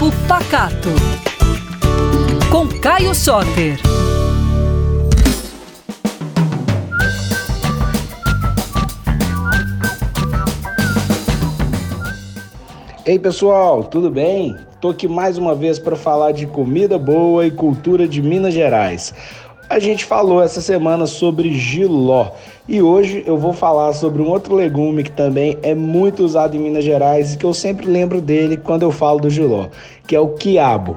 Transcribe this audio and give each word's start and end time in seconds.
Papo 0.00 0.10
Pacato. 0.26 0.88
Com 2.50 2.66
Caio 2.80 3.14
Soter. 3.14 3.78
Ei 13.04 13.18
pessoal, 13.18 13.84
tudo 13.84 14.10
bem? 14.10 14.56
Tô 14.80 14.88
aqui 14.88 15.06
mais 15.06 15.36
uma 15.36 15.54
vez 15.54 15.78
para 15.78 15.96
falar 15.96 16.32
de 16.32 16.46
comida 16.46 16.98
boa 16.98 17.46
e 17.46 17.50
cultura 17.50 18.08
de 18.08 18.22
Minas 18.22 18.54
Gerais. 18.54 19.12
A 19.70 19.78
gente 19.78 20.04
falou 20.04 20.42
essa 20.42 20.60
semana 20.60 21.06
sobre 21.06 21.54
giló 21.54 22.32
e 22.66 22.82
hoje 22.82 23.22
eu 23.24 23.38
vou 23.38 23.52
falar 23.52 23.92
sobre 23.92 24.20
um 24.20 24.28
outro 24.28 24.56
legume 24.56 25.04
que 25.04 25.12
também 25.12 25.56
é 25.62 25.76
muito 25.76 26.24
usado 26.24 26.56
em 26.56 26.58
Minas 26.58 26.82
Gerais 26.82 27.32
e 27.32 27.38
que 27.38 27.46
eu 27.46 27.54
sempre 27.54 27.86
lembro 27.86 28.20
dele 28.20 28.56
quando 28.56 28.82
eu 28.82 28.90
falo 28.90 29.20
do 29.20 29.30
giló, 29.30 29.68
que 30.08 30.16
é 30.16 30.18
o 30.18 30.30
quiabo. 30.30 30.96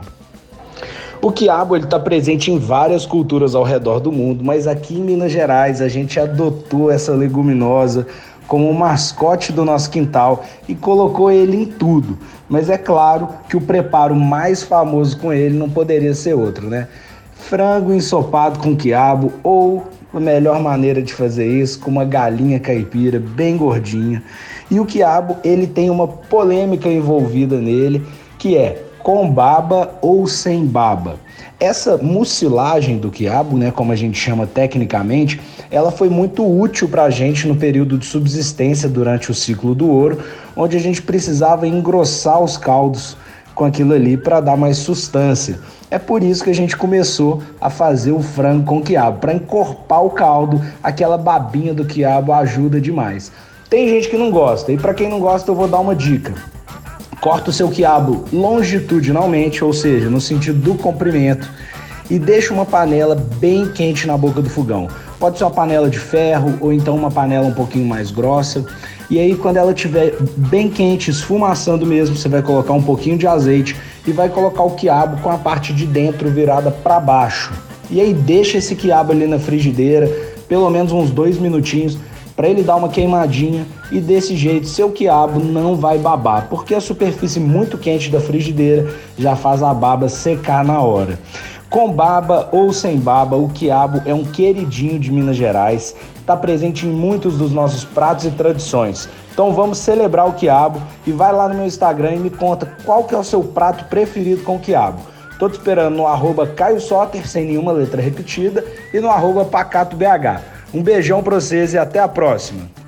O 1.21 1.31
quiabo 1.31 1.77
está 1.77 1.99
presente 1.99 2.49
em 2.49 2.57
várias 2.57 3.05
culturas 3.05 3.53
ao 3.53 3.62
redor 3.62 3.99
do 3.99 4.12
mundo, 4.12 4.43
mas 4.43 4.65
aqui 4.65 4.95
em 4.95 5.03
Minas 5.03 5.31
Gerais 5.31 5.79
a 5.79 5.87
gente 5.87 6.20
adotou 6.20 6.90
essa 6.90 7.12
leguminosa 7.13 8.07
como 8.48 8.67
o 8.67 8.73
mascote 8.73 9.51
do 9.51 9.63
nosso 9.63 9.91
quintal 9.91 10.43
e 10.67 10.73
colocou 10.73 11.29
ele 11.29 11.57
em 11.57 11.65
tudo. 11.67 12.17
Mas 12.49 12.71
é 12.71 12.77
claro 12.79 13.29
que 13.48 13.55
o 13.55 13.62
preparo 13.62 14.15
mais 14.15 14.63
famoso 14.63 15.15
com 15.20 15.31
ele 15.31 15.55
não 15.55 15.70
poderia 15.70 16.15
ser 16.15 16.34
outro, 16.34 16.67
né? 16.67 16.87
Frango 17.49 17.93
ensopado 17.93 18.59
com 18.59 18.75
quiabo 18.75 19.33
ou 19.43 19.85
a 20.13 20.20
melhor 20.20 20.61
maneira 20.61 21.01
de 21.01 21.13
fazer 21.13 21.47
isso 21.47 21.79
com 21.79 21.91
uma 21.91 22.05
galinha 22.05 22.59
caipira 22.59 23.20
bem 23.20 23.57
gordinha. 23.57 24.23
E 24.71 24.79
o 24.79 24.85
quiabo, 24.85 25.38
ele 25.43 25.67
tem 25.67 25.89
uma 25.89 26.07
polêmica 26.07 26.87
envolvida 26.87 27.57
nele, 27.57 28.05
que 28.37 28.55
é 28.57 28.84
com 28.99 29.29
baba 29.29 29.95
ou 30.01 30.25
sem 30.25 30.65
baba. 30.65 31.18
Essa 31.59 31.98
mucilagem 31.98 32.98
do 32.98 33.12
quiabo, 33.12 33.57
né, 33.57 33.71
como 33.71 33.91
a 33.91 33.96
gente 33.96 34.18
chama 34.18 34.48
tecnicamente, 34.48 35.40
ela 35.70 35.91
foi 35.91 36.09
muito 36.09 36.46
útil 36.46 36.87
para 36.87 37.03
a 37.03 37.09
gente 37.09 37.48
no 37.48 37.55
período 37.55 37.98
de 37.98 38.05
subsistência 38.05 38.87
durante 38.87 39.31
o 39.31 39.34
ciclo 39.34 39.75
do 39.75 39.90
ouro, 39.90 40.20
onde 40.55 40.77
a 40.77 40.79
gente 40.79 41.01
precisava 41.01 41.68
engrossar 41.68 42.41
os 42.41 42.57
caldos 42.57 43.18
com 43.55 43.65
aquilo 43.65 43.93
ali 43.93 44.18
para 44.18 44.40
dar 44.40 44.57
mais 44.57 44.77
sustância. 44.77 45.59
É 45.90 45.99
por 45.99 46.23
isso 46.23 46.43
que 46.43 46.49
a 46.49 46.55
gente 46.55 46.76
começou 46.76 47.41
a 47.62 47.70
fazer 47.70 48.12
o 48.12 48.21
frango 48.21 48.65
com 48.65 48.82
quiabo, 48.82 49.20
para 49.20 49.34
encorpar 49.34 50.04
o 50.04 50.09
caldo, 50.09 50.62
aquela 50.82 51.18
babinha 51.18 51.74
do 51.74 51.85
quiabo 51.85 52.34
ajuda 52.34 52.81
demais. 52.81 53.31
Tem 53.70 53.87
gente 53.87 54.09
que 54.09 54.18
não 54.18 54.31
gosta, 54.31 54.71
e 54.71 54.77
para 54.77 54.93
quem 54.93 55.09
não 55.09 55.20
gosta 55.20 55.49
eu 55.51 55.55
vou 55.55 55.68
dar 55.68 55.79
uma 55.79 55.96
dica. 55.96 56.34
Corta 57.21 57.51
o 57.51 57.54
seu 57.54 57.70
quiabo 57.70 58.26
longitudinalmente, 58.34 59.63
ou 59.63 59.71
seja, 59.71 60.09
no 60.09 60.20
sentido 60.20 60.59
do 60.59 60.76
comprimento, 60.76 61.49
e 62.09 62.20
deixa 62.20 62.54
uma 62.54 62.65
panela 62.65 63.15
bem 63.15 63.68
quente 63.70 64.06
na 64.06 64.18
boca 64.18 64.41
do 64.41 64.50
fogão. 64.50 64.88
Pode 65.19 65.38
ser 65.38 65.46
uma 65.46 65.51
panela 65.51 65.90
de 65.90 66.00
ferro 66.00 66.57
ou 66.59 66.74
então 66.74 66.96
uma 66.96 67.09
panela 67.09 67.47
um 67.47 67.53
pouquinho 67.53 67.88
mais 67.88 68.12
grossa. 68.12 68.66
E 69.13 69.19
aí, 69.19 69.35
quando 69.35 69.57
ela 69.57 69.73
estiver 69.73 70.16
bem 70.35 70.67
quente, 70.67 71.11
esfumaçando 71.11 71.85
mesmo, 71.85 72.16
você 72.16 72.28
vai 72.28 72.41
colocar 72.41 72.73
um 72.73 72.81
pouquinho 72.81 73.16
de 73.16 73.28
azeite 73.28 73.75
e 74.07 74.11
vai 74.11 74.28
colocar 74.28 74.63
o 74.63 74.72
quiabo 74.72 75.22
com 75.22 75.29
a 75.29 75.38
parte 75.38 75.72
de 75.72 75.85
dentro 75.85 76.31
virada 76.31 76.72
para 76.72 77.00
baixo. 77.00 77.53
E 77.91 78.01
aí, 78.01 78.11
deixa 78.11 78.57
esse 78.57 78.75
quiabo 78.75 79.11
ali 79.11 79.28
na 79.28 79.38
frigideira, 79.38 80.09
pelo 80.47 80.67
menos 80.67 80.91
uns 80.91 81.11
dois 81.11 81.38
minutinhos, 81.38 81.95
para 82.35 82.50
ele 82.50 82.63
dar 82.63 82.75
uma 82.75 82.89
queimadinha 82.89 83.67
e 83.91 84.00
desse 84.00 84.35
jeito 84.35 84.66
seu 84.66 84.89
quiabo 84.89 85.39
não 85.39 85.75
vai 85.75 86.00
babar, 86.00 86.47
porque 86.50 86.73
a 86.73 86.81
superfície 86.81 87.39
muito 87.39 87.78
quente 87.78 88.09
da 88.09 88.19
frigideira 88.19 88.95
já 89.16 89.35
faz 89.35 89.61
a 89.61 89.72
baba 89.75 90.09
secar 90.09 90.66
na 90.66 90.81
hora. 90.81 91.19
Com 91.74 91.91
baba 91.91 92.50
ou 92.52 92.72
sem 92.72 93.00
baba, 93.00 93.35
o 93.35 93.50
quiabo 93.50 94.00
é 94.06 94.13
um 94.13 94.24
queridinho 94.24 95.00
de 95.00 95.12
Minas 95.12 95.36
Gerais, 95.36 95.96
está 96.20 96.38
presente 96.38 96.86
em 96.86 96.92
muitos 96.92 97.36
dos 97.36 97.52
nossos 97.52 97.84
pratos 97.84 98.25
e 98.25 98.30
tradições. 98.30 99.09
Então 99.34 99.52
vamos 99.53 99.80
celebrar 99.80 100.30
o 100.30 100.34
quiabo 100.34 100.80
e 101.03 101.12
vai 101.12 101.34
lá 101.34 101.50
no 101.50 101.56
meu 101.56 101.66
Instagram 101.66 102.14
e 102.14 102.20
me 102.20 102.30
conta 102.30 102.72
qual 102.86 103.06
que 103.06 103.16
é 103.16 103.18
o 103.18 103.24
seu 103.24 103.44
prato 103.44 103.86
preferido 103.86 104.44
com 104.44 104.59
quiabo. 104.59 105.00
Tô 105.40 105.50
te 105.50 105.53
esperando 105.53 105.96
no 105.96 106.06
arroba 106.06 106.46
Caio 106.46 106.80
Soter, 106.80 107.28
sem 107.28 107.47
nenhuma 107.47 107.72
letra 107.72 108.00
repetida, 108.00 108.64
e 108.94 109.00
no 109.00 109.09
arroba 109.09 109.44
PacatoBH. 109.44 110.42
Um 110.72 110.84
beijão 110.84 111.24
pra 111.24 111.40
vocês 111.40 111.74
e 111.74 111.78
até 111.80 111.97
a 111.97 112.08
próxima! 112.08 112.83